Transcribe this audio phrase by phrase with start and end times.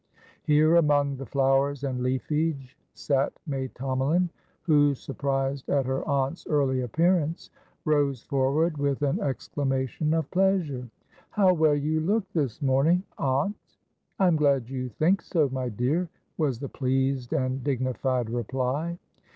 [0.41, 4.29] Here, among the flowers and leafage, sat May Tomalin,
[4.63, 7.51] who, surprised at her aunt's early appearance,
[7.85, 10.89] rose forward with an exclamation of pleasure.
[11.29, 13.77] "How well you look this morning, aunt!"
[14.17, 18.97] "I'm glad you think so, my dear," was the pleased and dignified reply.